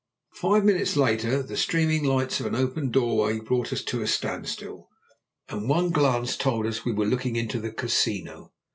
Five 0.33 0.65
minutes 0.65 0.97
later 0.97 1.43
the 1.43 1.55
streaming 1.55 2.03
lights 2.03 2.39
of 2.39 2.47
an 2.47 2.55
open 2.55 2.89
doorway 2.89 3.39
brought 3.39 3.71
us 3.71 3.83
to 3.83 4.01
a 4.01 4.07
standstill, 4.07 4.87
and 5.47 5.69
one 5.69 5.91
glance 5.91 6.35
told 6.35 6.65
us 6.65 6.83
we 6.83 6.91
were 6.91 7.05
looking 7.05 7.35
into 7.35 7.59
the 7.59 7.69
Casino. 7.71 8.51